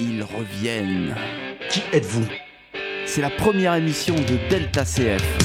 [0.00, 1.14] ils reviennent.
[1.70, 2.26] Qui êtes-vous?
[3.06, 5.43] C'est la première émission de Delta CF.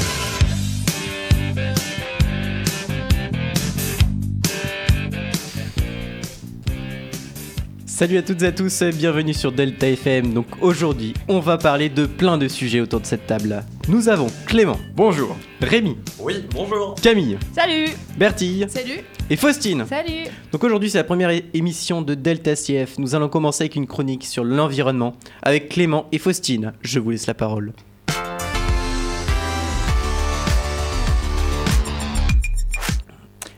[7.99, 10.33] Salut à toutes et à tous, bienvenue sur Delta FM.
[10.33, 13.61] Donc aujourd'hui, on va parler de plein de sujets autour de cette table.
[13.89, 15.35] Nous avons Clément, Bonjour.
[15.59, 16.95] Rémi, Oui, bonjour.
[16.95, 19.85] Camille, Salut Bertille Salut et Faustine.
[19.85, 22.99] Salut Donc aujourd'hui, c'est la première émission de Delta CF.
[22.99, 26.71] Nous allons commencer avec une chronique sur l'environnement avec Clément et Faustine.
[26.81, 27.73] Je vous laisse la parole.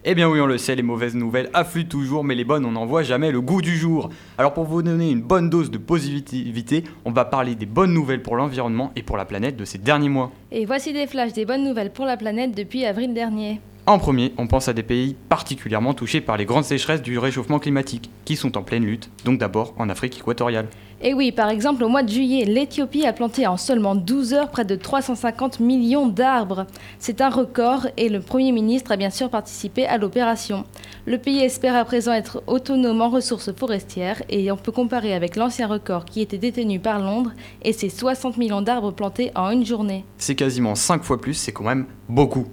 [0.04, 2.72] Eh bien oui, on le sait, les mauvaises nouvelles affluent toujours, mais les bonnes, on
[2.72, 4.10] n'en voit jamais le goût du jour.
[4.40, 8.24] Alors pour vous donner une bonne dose de positivité, on va parler des bonnes nouvelles
[8.24, 10.32] pour l'environnement et pour la planète de ces derniers mois.
[10.52, 13.62] Et voici des flashs des bonnes nouvelles pour la planète depuis avril dernier.
[13.88, 17.58] En premier, on pense à des pays particulièrement touchés par les grandes sécheresses du réchauffement
[17.58, 20.68] climatique, qui sont en pleine lutte, donc d'abord en Afrique équatoriale.
[21.02, 24.50] Et oui, par exemple, au mois de juillet, l'Éthiopie a planté en seulement 12 heures
[24.50, 26.68] près de 350 millions d'arbres.
[27.00, 30.64] C'est un record et le Premier ministre a bien sûr participé à l'opération.
[31.08, 35.36] Le pays espère à présent être autonome en ressources forestières et on peut comparer avec
[35.36, 37.32] l'ancien record qui était détenu par Londres
[37.64, 40.06] et ses 60 millions d'arbres plantés en une journée.
[40.20, 42.46] C'est quasiment 5 fois plus, c'est quand même beaucoup.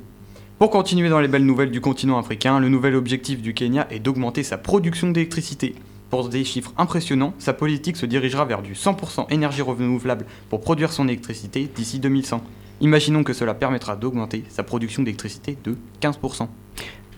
[0.58, 4.00] Pour continuer dans les belles nouvelles du continent africain, le nouvel objectif du Kenya est
[4.00, 5.74] d'augmenter sa production d'électricité.
[6.10, 10.92] Pour des chiffres impressionnants, sa politique se dirigera vers du 100% énergie renouvelable pour produire
[10.92, 12.40] son électricité d'ici 2100.
[12.80, 16.48] Imaginons que cela permettra d'augmenter sa production d'électricité de 15%.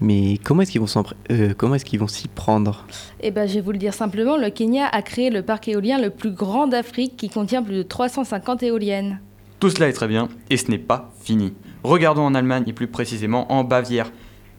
[0.03, 2.87] Mais comment est-ce qu'ils vont s'en pr- euh, comment est-ce qu'ils vont s'y prendre?
[3.21, 5.99] Eh ben, je vais vous le dire simplement, le Kenya a créé le parc éolien
[6.01, 9.21] le plus grand d'Afrique qui contient plus de 350 éoliennes.
[9.61, 11.53] Tout cela est très bien, et ce n'est pas fini.
[11.83, 14.13] Regardons en Allemagne et plus précisément en Bavière.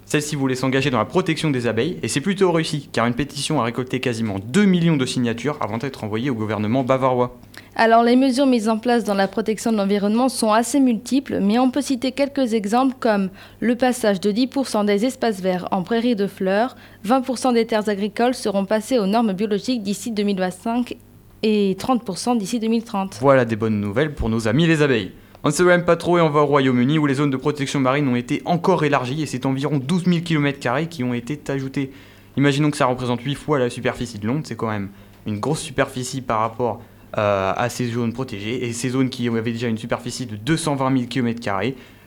[0.06, 3.62] Celle-ci voulait s'engager dans la protection des abeilles, et c'est plutôt réussi, car une pétition
[3.62, 7.38] a récolté quasiment 2 millions de signatures avant d'être envoyée au gouvernement bavarois.
[7.76, 11.60] Alors les mesures mises en place dans la protection de l'environnement sont assez multiples, mais
[11.60, 13.30] on peut citer quelques exemples comme
[13.62, 16.76] le passage de 10% des espaces verts en prairies de fleurs,
[17.08, 20.98] 20% des terres agricoles seront passées aux normes biologiques d'ici 2025
[21.44, 23.20] et 30% d'ici 2030.
[23.22, 25.12] Voilà des bonnes nouvelles pour nos amis les abeilles.
[25.44, 27.38] On ne sait même pas trop et on va au Royaume-Uni où les zones de
[27.38, 31.40] protection marine ont été encore élargies et c'est environ 12 000 km qui ont été
[31.52, 31.92] ajoutés.
[32.38, 34.90] Imaginons que ça représente 8 fois la superficie de Londres, c'est quand même
[35.26, 36.84] une grosse superficie par rapport
[37.18, 40.96] euh, à ces zones protégées et ces zones qui avaient déjà une superficie de 220
[40.96, 41.40] 000 km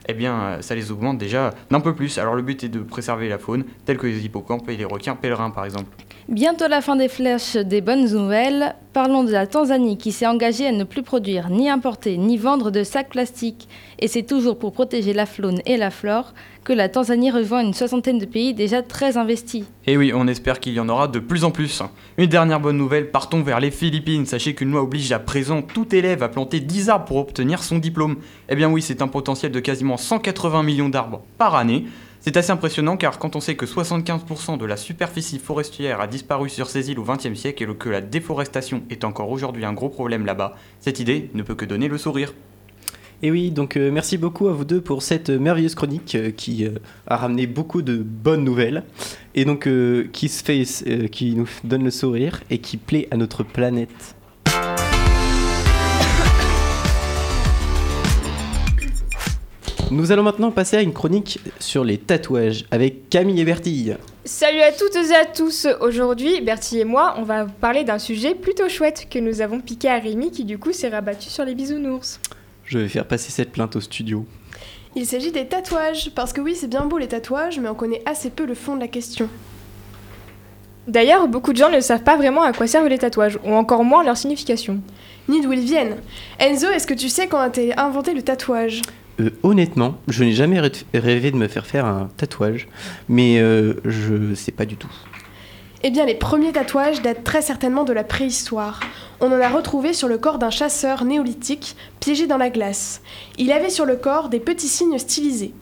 [0.07, 2.19] eh bien euh, ça les augmente déjà d'un peu plus.
[2.19, 5.17] Alors le but est de préserver la faune, telle que les hippocampes et les requins
[5.17, 5.91] pèlerins par exemple.
[6.31, 8.75] Bientôt la fin des flèches des bonnes nouvelles.
[8.95, 12.71] Parlons de la Tanzanie qui s'est engagée à ne plus produire, ni importer, ni vendre
[12.71, 13.69] de sacs plastiques.
[13.99, 16.33] Et c'est toujours pour protéger la faune et la flore
[16.65, 19.65] que la Tanzanie rejoint une soixantaine de pays déjà très investis.
[19.87, 21.83] Et oui, on espère qu'il y en aura de plus en plus.
[22.17, 24.25] Une dernière bonne nouvelle, partons vers les Philippines.
[24.25, 27.79] Sachez qu'une loi oblige à présent tout élève à planter 10 arbres pour obtenir son
[27.79, 28.17] diplôme.
[28.49, 31.85] Eh bien oui, c'est un potentiel de quasiment 180 millions d'arbres par année.
[32.25, 36.49] C'est assez impressionnant car quand on sait que 75% de la superficie forestière a disparu
[36.49, 39.91] sur ces îles au XXe siècle et que la déforestation est encore aujourd'hui un gros
[39.91, 42.33] problème là-bas, cette idée ne peut que donner le sourire.
[43.21, 46.65] Et oui, donc euh, merci beaucoup à vous deux pour cette merveilleuse chronique euh, qui
[46.65, 48.85] euh, a ramené beaucoup de bonnes nouvelles
[49.35, 49.69] et donc
[50.13, 50.65] qui se fait,
[51.11, 54.17] qui nous donne le sourire et qui plaît à notre planète.
[59.95, 63.97] Nous allons maintenant passer à une chronique sur les tatouages avec Camille et Bertille.
[64.25, 65.69] Salut à toutes et à tous.
[65.81, 69.61] Aujourd'hui, Bertie et moi, on va vous parler d'un sujet plutôt chouette que nous avons
[69.61, 72.19] piqué à Rémi qui du coup s'est rabattu sur les bisounours.
[72.65, 74.27] Je vais faire passer cette plainte au studio.
[74.97, 78.03] Il s'agit des tatouages, parce que oui, c'est bien beau les tatouages, mais on connaît
[78.05, 79.29] assez peu le fond de la question.
[80.89, 83.85] D'ailleurs, beaucoup de gens ne savent pas vraiment à quoi servent les tatouages, ou encore
[83.85, 84.81] moins leur signification.
[85.29, 85.99] Ni d'où ils viennent.
[86.41, 88.83] Enzo, est-ce que tu sais quand a été inventé le tatouage?
[89.21, 92.69] Euh, honnêtement, je n'ai jamais rê- rêvé de me faire faire un tatouage,
[93.09, 94.91] mais euh, je sais pas du tout.
[95.85, 98.81] Eh bien, les premiers tatouages datent très certainement de la préhistoire.
[99.21, 103.03] On en a retrouvé sur le corps d'un chasseur néolithique piégé dans la glace.
[103.39, 105.53] Il avait sur le corps des petits signes stylisés.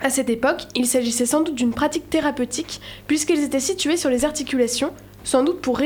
[0.00, 4.24] À cette époque, il s'agissait sans doute d'une pratique thérapeutique, puisqu'ils étaient situés sur les
[4.24, 4.92] articulations,
[5.24, 5.76] sans doute pour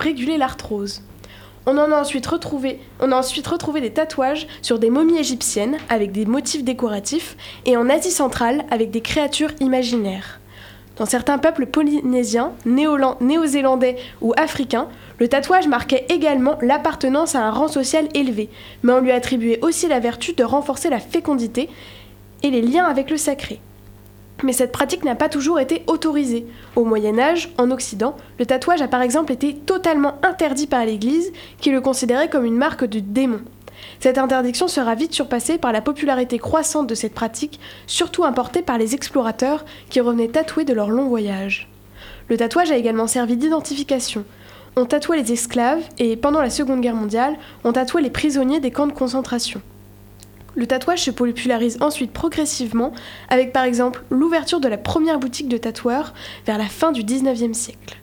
[0.00, 1.02] réguler l'arthrose.
[1.66, 6.10] On en a ensuite retrouvé, a ensuite retrouvé des tatouages sur des momies égyptiennes avec
[6.10, 7.36] des motifs décoratifs
[7.66, 10.40] et en Asie centrale avec des créatures imaginaires.
[10.96, 17.68] Dans certains peuples polynésiens, néo-zélandais ou africains, le tatouage marquait également l'appartenance à un rang
[17.68, 18.48] social élevé,
[18.82, 21.68] mais on lui attribuait aussi la vertu de renforcer la fécondité
[22.42, 23.60] et les liens avec le sacré.
[24.42, 26.46] Mais cette pratique n'a pas toujours été autorisée.
[26.76, 31.32] Au Moyen Âge, en Occident, le tatouage a par exemple été totalement interdit par l'Église,
[31.60, 33.40] qui le considérait comme une marque du démon.
[33.98, 38.78] Cette interdiction sera vite surpassée par la popularité croissante de cette pratique, surtout importée par
[38.78, 41.68] les explorateurs qui revenaient tatoués de leur long voyage.
[42.28, 44.24] Le tatouage a également servi d'identification.
[44.76, 48.70] On tatouait les esclaves et, pendant la Seconde Guerre mondiale, on tatouait les prisonniers des
[48.70, 49.60] camps de concentration.
[50.54, 52.92] Le tatouage se popularise ensuite progressivement
[53.28, 56.12] avec par exemple l'ouverture de la première boutique de tatoueurs
[56.46, 57.98] vers la fin du 19e siècle.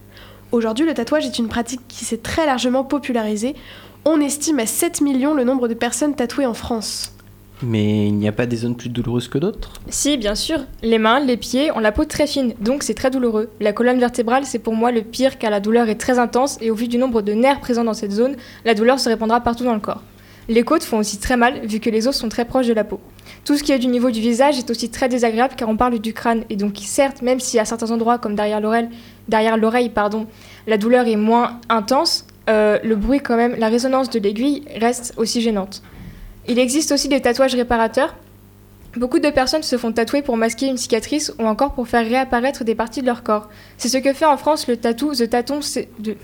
[0.51, 3.55] Aujourd'hui, le tatouage est une pratique qui s'est très largement popularisée.
[4.05, 7.11] On estime à 7 millions le nombre de personnes tatouées en France.
[7.61, 9.73] Mais il n'y a pas des zones plus douloureuses que d'autres?
[9.89, 10.59] Si, bien sûr.
[10.83, 13.49] Les mains, les pieds ont la peau très fine, donc c'est très douloureux.
[13.59, 16.71] La colonne vertébrale, c'est pour moi le pire car la douleur est très intense et
[16.71, 19.63] au vu du nombre de nerfs présents dans cette zone, la douleur se répandra partout
[19.63, 20.03] dans le corps.
[20.49, 22.85] Les côtes font aussi très mal vu que les os sont très proches de la
[22.85, 23.01] peau.
[23.43, 25.99] Tout ce qui est du niveau du visage est aussi très désagréable car on parle
[25.99, 28.87] du crâne et donc certes, même si à certains endroits comme derrière l'oreille,
[29.27, 30.25] derrière l'oreille, pardon,
[30.65, 35.13] la douleur est moins intense, euh, le bruit quand même, la résonance de l'aiguille reste
[35.17, 35.81] aussi gênante.
[36.47, 38.15] Il existe aussi des tatouages réparateurs.
[38.95, 42.63] Beaucoup de personnes se font tatouer pour masquer une cicatrice ou encore pour faire réapparaître
[42.63, 43.49] des parties de leur corps.
[43.77, 45.59] C'est ce que fait en France le tattoo The Taton
[45.99, 46.15] de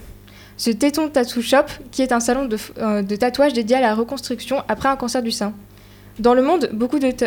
[0.63, 3.93] The Téton Tattoo Shop, qui est un salon de, euh, de, tatouage dédié à la
[3.93, 5.51] reconstruction après un cancer du sein.
[6.19, 6.69] Dans le, monde,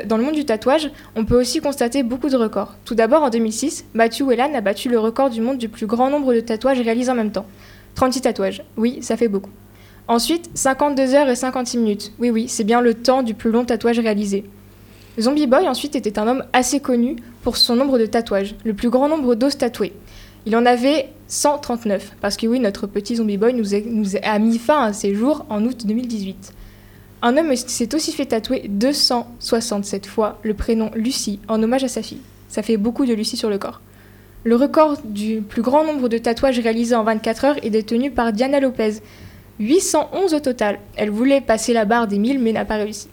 [0.07, 2.77] dans le monde du tatouage, on peut aussi constater beaucoup de records.
[2.87, 6.09] Tout d'abord, en 2006, Matthew Whelan a battu le record du monde du plus grand
[6.09, 7.45] nombre de tatouages réalisés en même temps.
[7.97, 8.65] 36 tatouages.
[8.79, 9.51] Oui, ça fait beaucoup.
[10.09, 12.13] Ensuite, 52 heures et 56 minutes.
[12.19, 14.45] Oui, oui, c'est bien le temps du plus long tatouage réalisé.
[15.21, 18.89] Zombie Boy, ensuite, était un homme assez connu pour son nombre de tatouages, le plus
[18.89, 19.93] grand nombre d'os tatoués.
[20.47, 23.75] Il en avait 139, parce que oui, notre petit Zombie Boy nous,
[24.23, 26.53] a, mis fin à ses jours en août 2018.
[27.23, 32.03] Un homme s'est aussi fait tatouer 267 fois le prénom Lucie en hommage à sa
[32.03, 32.21] fille.
[32.49, 33.81] Ça fait beaucoup de Lucie sur le corps.
[34.45, 38.33] Le record du plus grand nombre de tatouages réalisés en 24 heures est détenu par
[38.33, 39.01] Diana Lopez,
[39.59, 40.79] 811 au total.
[40.97, 43.09] Elle voulait passer la barre des 1000 mais n'a pas réussi.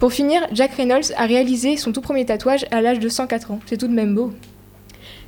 [0.00, 3.60] Pour finir, Jack Reynolds a réalisé son tout premier tatouage à l'âge de 104 ans.
[3.66, 4.32] C'est tout de même beau.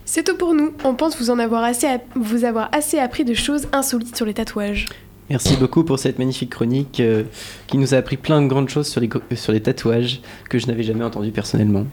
[0.09, 0.73] C'est tout pour nous.
[0.85, 4.35] On pense vous en avoir assez, vous avoir assez appris de choses insolites sur les
[4.35, 4.87] tatouages.
[5.29, 7.25] Merci beaucoup pour cette magnifique chronique euh,
[7.67, 10.69] qui nous a appris plein de grandes choses sur les, sur les tatouages que je
[10.69, 11.87] n'avais jamais entendues personnellement.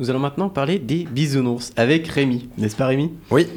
[0.00, 3.12] Nous allons maintenant parler des bisounours avec Rémi, n'est-ce pas Rémi?
[3.30, 3.48] Oui.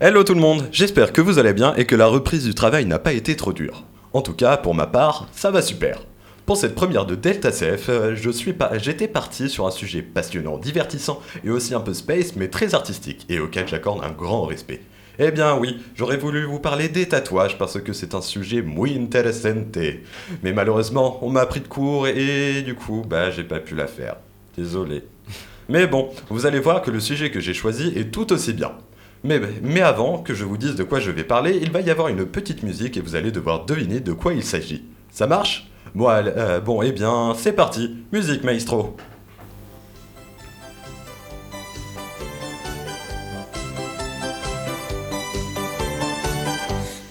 [0.00, 2.86] Hello tout le monde, j'espère que vous allez bien et que la reprise du travail
[2.86, 3.84] n'a pas été trop dure.
[4.14, 6.00] En tout cas, pour ma part, ça va super.
[6.46, 7.90] Pour cette première de Delta CF,
[8.58, 12.74] pas, j'étais parti sur un sujet passionnant, divertissant et aussi un peu space, mais très
[12.74, 14.82] artistique et auquel j'accorde un grand respect.
[15.18, 18.94] Eh bien oui, j'aurais voulu vous parler des tatouages parce que c'est un sujet muy
[18.94, 19.78] interesante.
[20.42, 23.86] Mais malheureusement, on m'a pris de court et, du coup, bah j'ai pas pu la
[23.86, 24.16] faire.
[24.54, 25.02] Désolé.
[25.70, 28.72] Mais bon, vous allez voir que le sujet que j'ai choisi est tout aussi bien.
[29.22, 32.08] Mais, avant que je vous dise de quoi je vais parler, il va y avoir
[32.08, 34.84] une petite musique et vous allez devoir deviner de quoi il s'agit.
[35.10, 35.70] Ça marche?
[35.94, 37.96] Bon, euh, bon, eh bien, c'est parti.
[38.12, 38.96] Musique, maestro.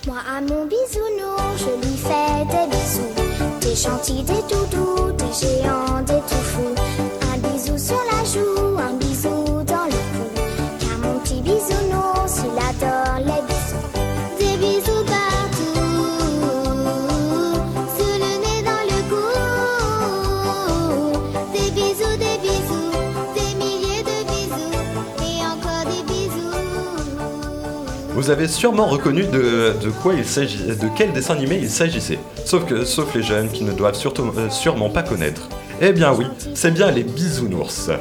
[0.05, 3.13] Moi, à mon bisounours, je lui fais des bisous.
[3.61, 6.75] Des gentils, des doudous, des géants, des tout fous.
[7.33, 8.62] Un bisou sur la joue,
[28.23, 32.19] Vous avez sûrement reconnu de, quoi il s'agit, de quel dessin animé il s'agissait.
[32.45, 33.99] Sauf que, sauf les jeunes qui ne doivent
[34.37, 35.49] euh, sûrement pas connaître.
[35.81, 37.91] Eh bien oui, c'est bien les bisounours.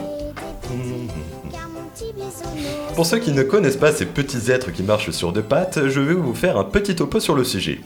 [2.95, 5.99] Pour ceux qui ne connaissent pas ces petits êtres qui marchent sur deux pattes, je
[5.99, 7.81] vais vous faire un petit topo sur le sujet.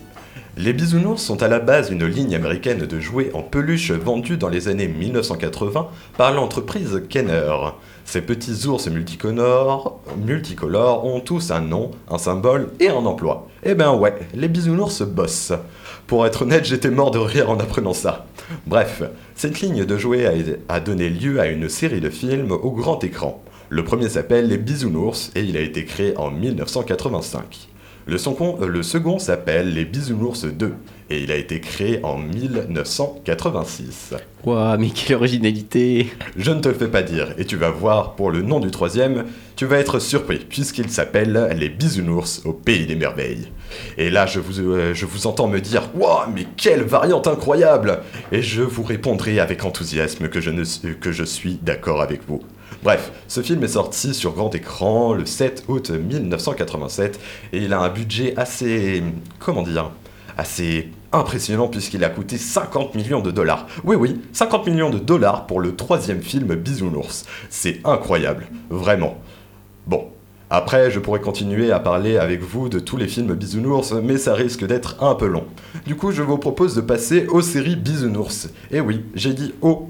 [0.59, 4.49] Les bisounours sont à la base une ligne américaine de jouets en peluche vendue dans
[4.49, 7.53] les années 1980 par l'entreprise Kenner.
[8.07, 10.01] Ces petits ours multicolores,
[11.05, 13.49] ont tous un nom, un symbole et un emploi.
[13.65, 15.53] Eh ben ouais, les bisounours bossent.
[16.07, 18.25] Pour être honnête, j'étais mort de rire en apprenant ça.
[18.67, 19.03] Bref,
[19.35, 20.33] cette ligne de jouets a,
[20.75, 23.43] a donné lieu à une série de films au grand écran.
[23.69, 27.69] Le premier s'appelle Les Bisounours et il a été créé en 1985.
[28.07, 30.75] Le, second- euh, le second s'appelle Les Bisounours 2
[31.11, 34.15] et il a été créé en 1986.
[34.45, 38.15] Ouah, mais quelle originalité Je ne te le fais pas dire, et tu vas voir,
[38.15, 39.25] pour le nom du troisième,
[39.57, 43.49] tu vas être surpris, puisqu'il s'appelle Les Bisounours au Pays des Merveilles.
[43.99, 48.01] Et là, je vous, euh, je vous entends me dire Waouh, mais quelle variante incroyable
[48.33, 50.63] Et je vous répondrai avec enthousiasme que je, ne,
[50.95, 52.41] que je suis d'accord avec vous.
[52.87, 57.19] Bref, ce film est sorti sur grand écran le 7 août 1987
[57.53, 59.03] et il a un budget assez.
[59.41, 59.91] comment dire
[60.39, 63.67] Assez impressionnant puisqu'il a coûté 50 millions de dollars.
[63.83, 67.25] Oui, oui, 50 millions de dollars pour le troisième film Bisounours.
[67.51, 69.19] C'est incroyable, vraiment.
[69.89, 70.05] Bon,
[70.49, 74.33] après, je pourrais continuer à parler avec vous de tous les films Bisounours, mais ça
[74.33, 75.47] risque d'être un peu long.
[75.87, 78.49] Du coup, je vous propose de passer aux séries Bisounours.
[78.71, 79.89] Et oui, j'ai dit aux,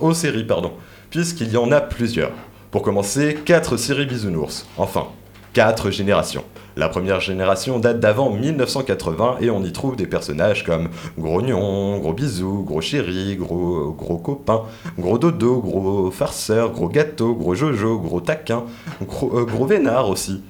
[0.00, 0.72] aux séries, pardon,
[1.12, 2.32] puisqu'il y en a plusieurs.
[2.70, 4.66] Pour commencer, 4 séries Bisounours.
[4.78, 5.08] Enfin,
[5.52, 6.42] 4 générations.
[6.74, 10.88] La première génération date d'avant 1980 et on y trouve des personnages comme
[11.18, 14.62] Grognon, Gros Bisou, Gros Chéri, Gros, gros Copain,
[14.98, 18.64] Gros Dodo, Gros Farceur, Gros Gâteau, Gros Jojo, Gros Taquin,
[19.06, 20.40] Gros, euh, gros Vénard aussi.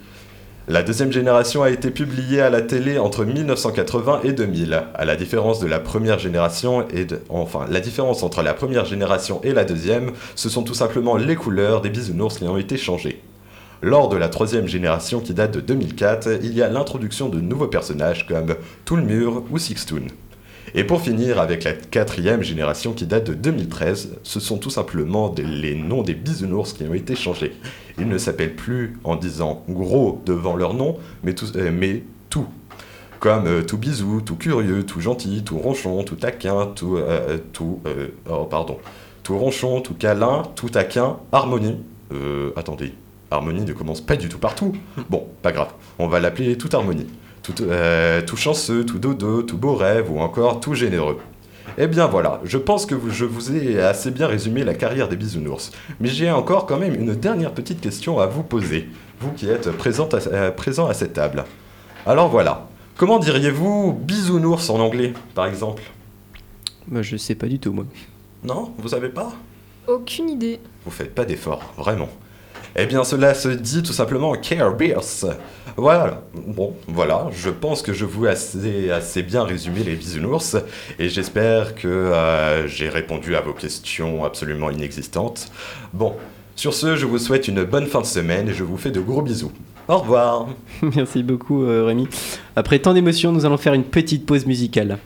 [0.69, 4.81] La deuxième génération a été publiée à la télé entre 1980 et 2000.
[4.95, 8.85] À la différence de la première génération et de, enfin, la différence entre la première
[8.85, 12.76] génération et la deuxième, ce sont tout simplement les couleurs des bisounours qui ont été
[12.76, 13.21] changées.
[13.83, 17.66] Lors de la troisième génération qui date de 2004, il y a l'introduction de nouveaux
[17.66, 18.54] personnages comme
[18.85, 20.07] Toulmur ou Sixtoon.
[20.75, 25.35] Et pour finir avec la quatrième génération qui date de 2013, ce sont tout simplement
[25.37, 27.52] les noms des bisounours qui ont été changés.
[27.99, 32.47] Ils ne s'appellent plus en disant gros devant leur nom, mais tout, euh, mais tout.
[33.21, 36.97] Comme euh, tout bisou, tout curieux, tout gentil, tout ronchon, tout taquin, tout...
[36.97, 38.79] euh, tout euh, oh, pardon.
[39.23, 41.79] Tout ronchon, tout câlin, tout taquin, harmonie.
[42.57, 42.93] Attendez,
[43.31, 44.75] harmonie ne commence pas du tout partout.
[45.09, 47.07] Bon, pas grave, on va l'appeler toute harmonie.
[47.42, 51.18] Tout, euh, tout chanceux, tout dodo, tout beau rêve ou encore tout généreux.
[51.78, 55.08] Eh bien voilà, je pense que vous- je vous ai assez bien résumé la carrière
[55.08, 55.72] des bisounours.
[56.00, 58.88] Mais j'ai encore quand même une dernière petite question à vous poser,
[59.20, 61.44] vous qui êtes présent à, euh, présent à cette table.
[62.06, 65.82] Alors voilà, comment diriez-vous bisounours en anglais, par exemple?
[66.87, 67.84] Bah, je sais pas du tout, moi.
[68.44, 69.32] Non Vous savez pas?
[69.88, 70.61] Aucune idée.
[70.84, 72.08] Vous faites pas d'efforts, vraiment.
[72.76, 75.37] Eh bien, cela se dit tout simplement Care Bears.
[75.76, 76.23] Voilà.
[76.35, 77.29] Bon, voilà.
[77.33, 80.57] Je pense que je vous ai assez, bien résumé les bisounours
[80.99, 85.50] et j'espère que euh, j'ai répondu à vos questions absolument inexistantes.
[85.93, 86.14] Bon,
[86.57, 89.00] sur ce, je vous souhaite une bonne fin de semaine et je vous fais de
[89.00, 89.52] gros bisous.
[89.88, 90.49] Au revoir.
[90.83, 92.09] Merci beaucoup, euh, Rémi.
[92.57, 94.99] Après tant d'émotions, nous allons faire une petite pause musicale.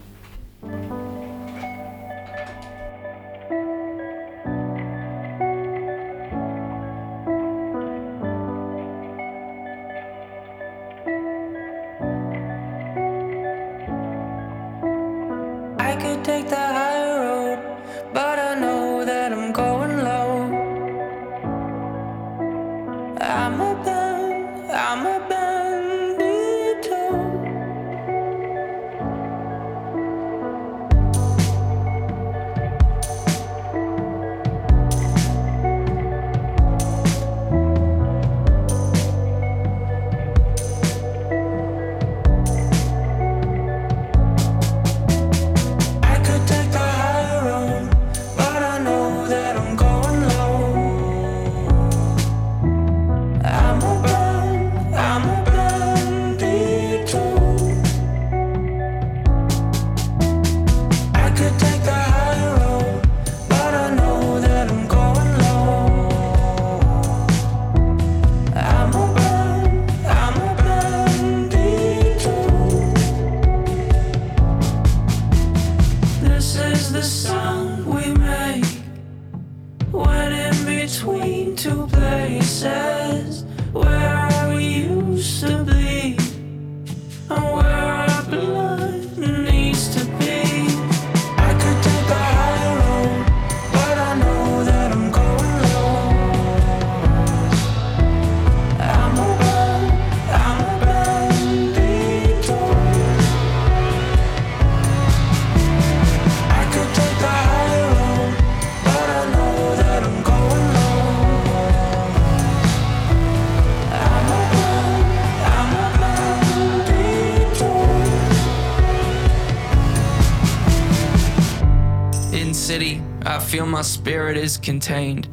[123.77, 125.29] My spirit is contained.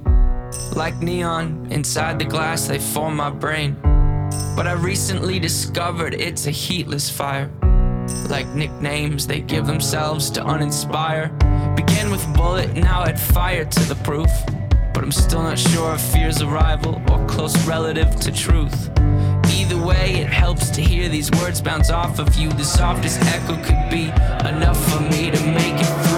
[0.75, 3.77] Like neon inside the glass, they form my brain.
[4.53, 7.49] But I recently discovered it's a heatless fire.
[8.27, 11.29] Like nicknames they give themselves to uninspire.
[11.77, 14.29] Began with bullet, now add fire to the proof.
[14.93, 18.89] But I'm still not sure if fear's a rival or close relative to truth.
[19.53, 22.49] Either way, it helps to hear these words bounce off of you.
[22.49, 24.07] The softest echo could be
[24.49, 26.12] enough for me to make it through.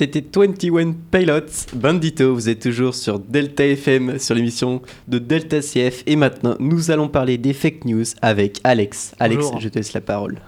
[0.00, 6.04] C'était 21 Pilots, Bandito, vous êtes toujours sur Delta FM, sur l'émission de Delta CF.
[6.06, 9.14] Et maintenant, nous allons parler des fake news avec Alex.
[9.18, 9.60] Alex, Bonjour.
[9.60, 10.38] je te laisse la parole.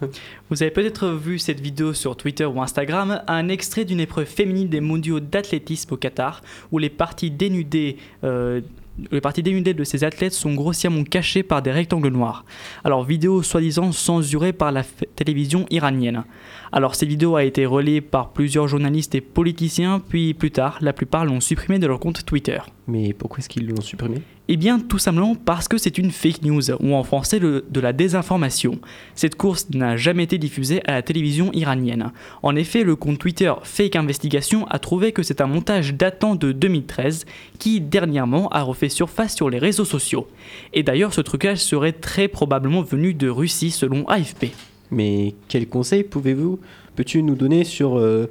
[0.48, 4.70] Vous avez peut-être vu cette vidéo sur Twitter ou Instagram, un extrait d'une épreuve féminine
[4.70, 8.62] des mondiaux d'athlétisme au Qatar, où les parties dénudées, euh,
[9.10, 12.44] les parties dénudées de ces athlètes sont grossièrement cachées par des rectangles noirs.
[12.84, 14.82] Alors, vidéo soi-disant censurée par la
[15.16, 16.24] télévision iranienne.
[16.72, 20.92] Alors, cette vidéo a été relayée par plusieurs journalistes et politiciens, puis plus tard, la
[20.92, 22.58] plupart l'ont supprimée de leur compte Twitter.
[22.86, 24.22] Mais pourquoi est-ce qu'ils l'ont supprimé
[24.54, 27.94] Eh bien, tout simplement parce que c'est une fake news, ou en français de la
[27.94, 28.80] désinformation.
[29.14, 32.12] Cette course n'a jamais été diffusée à la télévision iranienne.
[32.42, 36.52] En effet, le compte Twitter Fake Investigation a trouvé que c'est un montage datant de
[36.52, 37.24] 2013
[37.58, 40.28] qui, dernièrement, a refait surface sur les réseaux sociaux.
[40.74, 44.48] Et d'ailleurs, ce trucage serait très probablement venu de Russie selon AFP.
[44.90, 46.60] Mais quels conseils pouvez-vous,
[46.94, 48.28] peux-tu nous donner sur, euh,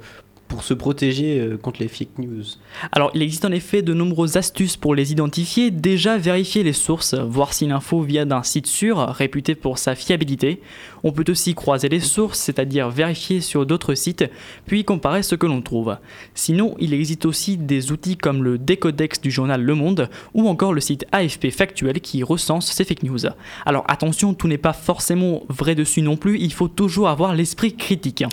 [0.52, 2.44] pour se protéger euh, contre les fake news
[2.92, 5.70] Alors, il existe en effet de nombreuses astuces pour les identifier.
[5.70, 10.60] Déjà, vérifier les sources, voir si l'info vient d'un site sûr, réputé pour sa fiabilité.
[11.04, 14.26] On peut aussi croiser les sources, c'est-à-dire vérifier sur d'autres sites,
[14.66, 15.96] puis comparer ce que l'on trouve.
[16.34, 20.74] Sinon, il existe aussi des outils comme le Décodex du journal Le Monde ou encore
[20.74, 23.24] le site AFP Factuel qui recense ces fake news.
[23.64, 27.74] Alors attention, tout n'est pas forcément vrai dessus non plus, il faut toujours avoir l'esprit
[27.74, 28.24] critique.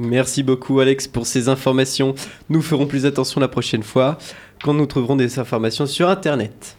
[0.00, 2.14] Merci beaucoup Alex pour ces informations.
[2.50, 4.16] Nous ferons plus attention la prochaine fois
[4.62, 6.76] quand nous trouverons des informations sur Internet.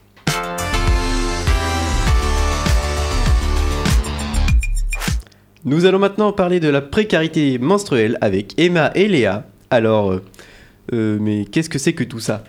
[5.66, 9.46] Nous allons maintenant parler de la précarité menstruelle avec Emma et Léa.
[9.70, 10.24] Alors, euh,
[10.94, 12.46] euh, mais qu'est-ce que c'est que tout ça?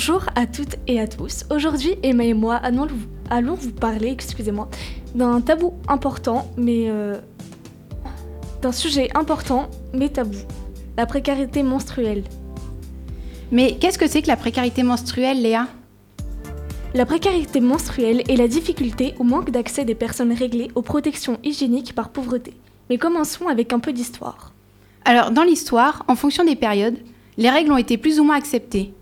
[0.00, 1.44] Bonjour à toutes et à tous.
[1.50, 2.86] Aujourd'hui, Emma et moi allons,
[3.30, 4.68] allons vous parler, excusez-moi,
[5.16, 7.16] d'un tabou important, mais euh,
[8.62, 10.38] d'un sujet important mais tabou.
[10.96, 12.22] La précarité menstruelle.
[13.50, 15.66] Mais qu'est-ce que c'est que la précarité menstruelle, Léa?
[16.94, 21.96] La précarité menstruelle est la difficulté ou manque d'accès des personnes réglées aux protections hygiéniques
[21.96, 22.54] par pauvreté.
[22.88, 24.54] Mais commençons avec un peu d'histoire.
[25.04, 26.98] Alors, dans l'histoire, en fonction des périodes,
[27.36, 28.94] les règles ont été plus ou moins acceptées.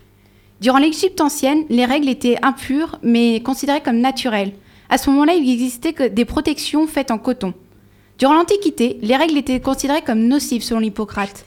[0.61, 4.53] Durant l'Égypte ancienne, les règles étaient impures, mais considérées comme naturelles.
[4.89, 7.53] À ce moment-là, il existait que des protections faites en coton.
[8.19, 11.45] Durant l'Antiquité, les règles étaient considérées comme nocives selon l'Hippocrate.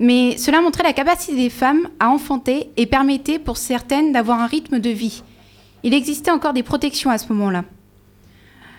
[0.00, 4.46] Mais cela montrait la capacité des femmes à enfanter et permettait pour certaines d'avoir un
[4.46, 5.22] rythme de vie.
[5.84, 7.64] Il existait encore des protections à ce moment-là.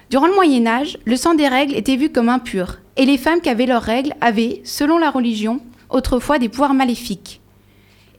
[0.10, 3.42] Durant le Moyen Âge, le sang des règles était vu comme impur, et les femmes
[3.42, 7.39] qui avaient leurs règles avaient, selon la religion, autrefois des pouvoirs maléfiques.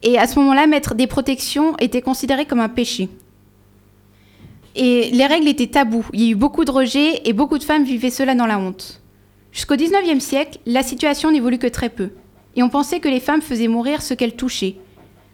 [0.03, 3.09] Et à ce moment-là, mettre des protections était considéré comme un péché.
[4.75, 6.07] Et les règles étaient tabous.
[6.13, 8.59] Il y a eu beaucoup de rejets et beaucoup de femmes vivaient cela dans la
[8.59, 9.01] honte.
[9.53, 12.11] Jusqu'au 19e siècle, la situation n'évolue que très peu.
[12.57, 14.77] Et on pensait que les femmes faisaient mourir ce qu'elles touchaient.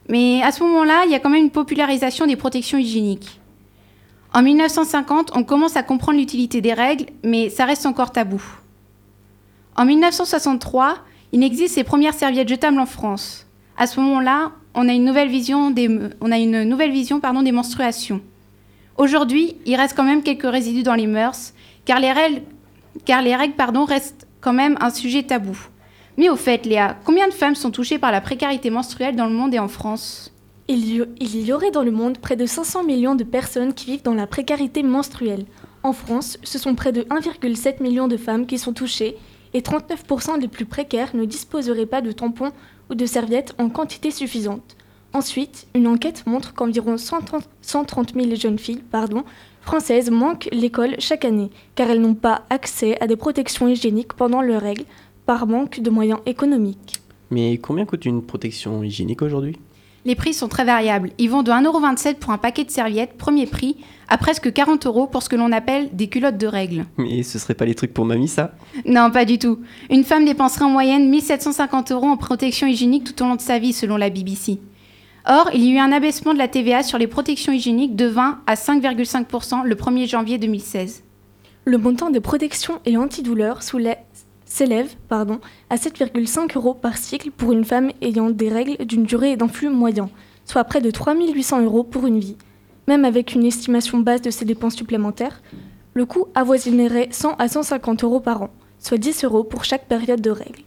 [0.09, 3.41] Mais à ce moment-là, il y a quand même une popularisation des protections hygiéniques.
[4.33, 8.43] En 1950, on commence à comprendre l'utilité des règles, mais ça reste encore tabou.
[9.77, 10.99] En 1963,
[11.33, 13.46] il existe ces premières serviettes jetables en France.
[13.79, 15.89] À ce moment-là, on a une nouvelle vision des,
[17.53, 18.23] menstruations.
[18.97, 21.53] Aujourd'hui, il reste quand même quelques résidus dans les mœurs,
[21.85, 22.43] car les règles,
[23.87, 25.59] restent quand même un sujet tabou.
[26.17, 29.35] Mais au fait, Léa, combien de femmes sont touchées par la précarité menstruelle dans le
[29.35, 30.33] monde et en France?
[30.69, 33.87] Il y, il y aurait dans le monde près de 500 millions de personnes qui
[33.93, 35.45] vivent dans la précarité menstruelle.
[35.83, 39.17] En France, ce sont près de 1,7 million de femmes qui sont touchées
[39.53, 42.53] et 39% des plus précaires ne disposeraient pas de tampons
[42.91, 44.77] ou de serviettes en quantité suffisante.
[45.13, 48.83] Ensuite, une enquête montre qu'environ 130, 130 000 jeunes filles
[49.63, 54.43] françaises manquent l'école chaque année, car elles n'ont pas accès à des protections hygiéniques pendant
[54.43, 54.85] leurs règles,
[55.25, 57.01] par manque de moyens économiques.
[57.31, 59.57] Mais combien coûte une protection hygiénique aujourd'hui?
[60.07, 61.11] Les prix sont très variables.
[61.19, 65.09] Ils vont de 1,27€ pour un paquet de serviettes, premier prix, à presque 40 euros
[65.09, 66.87] pour ce que l'on appelle des culottes de règles.
[66.97, 68.53] Mais ce serait pas les trucs pour mamie, ça?
[68.85, 69.59] Non, pas du tout.
[69.91, 73.59] Une femme dépenserait en moyenne 1750 euros en protection hygiénique tout au long de sa
[73.59, 74.61] vie, selon la BBC.
[75.27, 78.07] Or, il y a eu un abaissement de la TVA sur les protections hygiéniques de
[78.07, 81.03] 20 à 5,5% le 1er janvier 2016.
[81.65, 83.65] Le montant des protections et antidouleurs
[84.57, 85.39] s'élève pardon,
[85.69, 89.49] à 7,5 euros par cycle pour une femme ayant des règles d'une durée et d'un
[89.49, 90.09] flux moyen,
[90.47, 92.37] soit près de 3800 euros pour une vie.
[92.89, 95.43] Même avec une estimation basse de ces dépenses supplémentaires,
[95.93, 100.23] le coût avoisinerait 100 à 150 euros par an, soit 10 euros pour chaque période
[100.23, 100.63] de règles.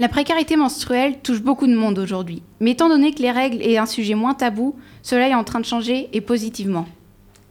[0.00, 3.78] La précarité menstruelle touche beaucoup de monde aujourd'hui, mais étant donné que les règles est
[3.78, 6.86] un sujet moins tabou, cela est en train de changer et positivement.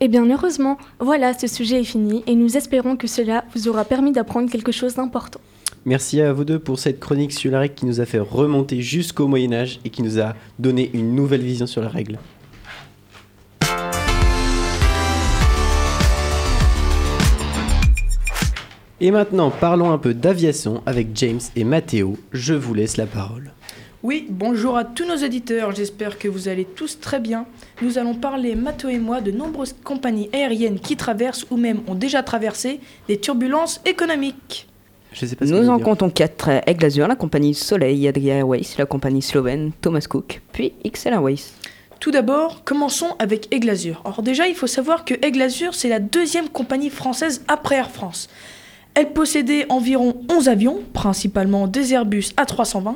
[0.02, 3.86] Eh bien heureusement, voilà, ce sujet est fini et nous espérons que cela vous aura
[3.86, 5.39] permis d'apprendre quelque chose d'important.
[5.89, 9.54] Merci à vous deux pour cette chronique sularique qui nous a fait remonter jusqu'au Moyen
[9.54, 12.19] Âge et qui nous a donné une nouvelle vision sur les règles.
[19.02, 22.19] Et maintenant, parlons un peu d'aviation avec James et Mathéo.
[22.34, 23.52] Je vous laisse la parole.
[24.04, 27.47] Oui, bonjour à tous nos auditeurs, j'espère que vous allez tous très bien.
[27.82, 31.95] Nous allons parler, Mathéo et moi, de nombreuses compagnies aériennes qui traversent ou même ont
[31.95, 34.67] déjà traversé des turbulences économiques.
[35.12, 35.86] Je sais pas ce que Nous en dire.
[35.86, 36.50] comptons quatre.
[36.67, 41.54] Aigle Azur, la compagnie Soleil, Adria Airways, la compagnie slovène Thomas Cook, puis XL Airways.
[42.00, 44.02] Tout d'abord, commençons avec Aigle Azur.
[44.06, 47.91] Alors déjà, il faut savoir que Aigle Azur, c'est la deuxième compagnie française après Air
[47.91, 48.30] France.
[48.93, 52.95] Elle possédait environ 11 avions, principalement des Airbus A320,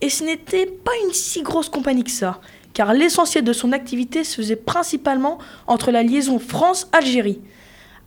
[0.00, 2.40] et ce n'était pas une si grosse compagnie que ça,
[2.74, 7.40] car l'essentiel de son activité se faisait principalement entre la liaison France-Algérie.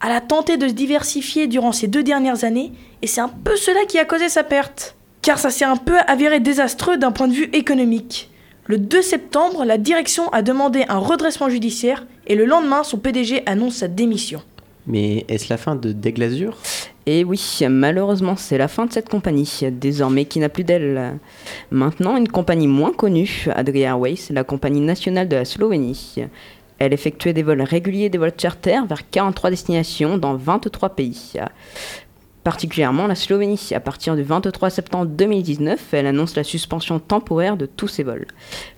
[0.04, 3.56] Elle a tenté de se diversifier durant ces deux dernières années, et c'est un peu
[3.56, 7.28] cela qui a causé sa perte, car ça s'est un peu avéré désastreux d'un point
[7.28, 8.30] de vue économique.
[8.66, 13.42] Le 2 septembre, la direction a demandé un redressement judiciaire, et le lendemain, son PDG
[13.46, 14.40] annonce sa démission.
[14.86, 16.56] Mais est-ce la fin de Daigle Azur
[17.04, 21.18] Et oui, malheureusement, c'est la fin de cette compagnie, désormais qui n'a plus d'aile.
[21.70, 26.14] Maintenant, une compagnie moins connue, Adria Airways, la compagnie nationale de la Slovénie.
[26.78, 31.34] Elle effectuait des vols réguliers, des vols charter vers 43 destinations dans 23 pays.
[32.44, 33.70] Particulièrement la Slovénie.
[33.74, 38.26] À partir du 23 septembre 2019, elle annonce la suspension temporaire de tous ses vols.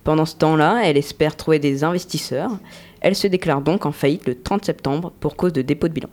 [0.02, 2.50] Pendant ce temps-là, elle espère trouver des investisseurs.
[3.00, 6.08] Elle se déclare donc en faillite le 30 septembre pour cause de dépôt de bilan.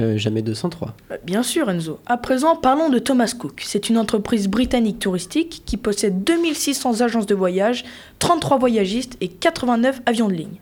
[0.00, 0.94] Euh, jamais 203.
[1.10, 1.98] Euh, Bien sûr, Enzo.
[2.06, 3.62] À présent, parlons de Thomas Cook.
[3.64, 7.84] C'est une entreprise britannique touristique qui possède 2600 agences de voyage,
[8.18, 10.58] 33 voyagistes et 89 avions de ligne.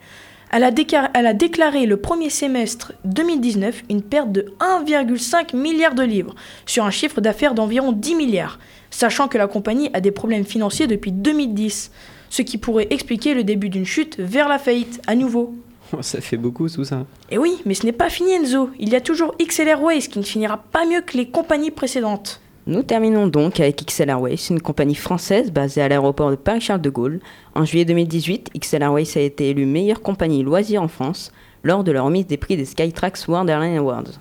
[0.52, 5.94] Elle a, déclaré, elle a déclaré le premier semestre 2019 une perte de 1,5 milliard
[5.94, 6.34] de livres
[6.66, 8.58] sur un chiffre d'affaires d'environ 10 milliards,
[8.90, 11.90] sachant que la compagnie a des problèmes financiers depuis 2010,
[12.30, 15.54] ce qui pourrait expliquer le début d'une chute vers la faillite à nouveau.
[16.00, 17.06] Ça fait beaucoup tout ça.
[17.30, 18.70] Et oui, mais ce n'est pas fini Enzo.
[18.78, 22.40] Il y a toujours XL Airways qui ne finira pas mieux que les compagnies précédentes.
[22.68, 26.90] Nous terminons donc avec XL Airways, une compagnie française basée à l'aéroport de Paris-Charles de
[26.90, 27.20] Gaulle.
[27.54, 31.30] En juillet 2018, XL Airways a été élue meilleure compagnie loisir en France
[31.62, 34.18] lors de la remise des prix des Skytrax World Airline Awards.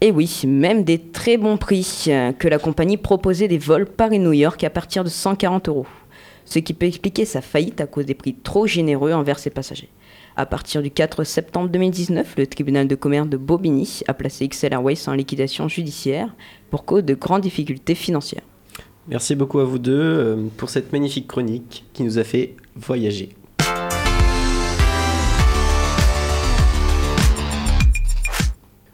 [0.00, 4.32] Et oui, même des très bons prix, euh, que la compagnie proposait des vols Paris-New
[4.32, 5.86] York à partir de 140 euros.
[6.46, 9.90] Ce qui peut expliquer sa faillite à cause des prix trop généreux envers ses passagers.
[10.36, 14.72] À partir du 4 septembre 2019, le tribunal de commerce de Bobigny a placé XL
[14.72, 16.34] Airways en liquidation judiciaire
[16.70, 18.42] pour cause de grandes difficultés financières.
[19.06, 23.28] Merci beaucoup à vous deux euh, pour cette magnifique chronique qui nous a fait voyager.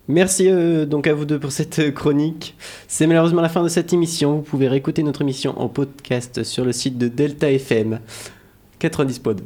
[0.09, 2.55] Merci euh, donc à vous deux pour cette chronique.
[2.87, 4.37] C'est malheureusement la fin de cette émission.
[4.37, 8.00] Vous pouvez réécouter notre émission en podcast sur le site de Delta FM
[8.79, 9.40] 90 Pod.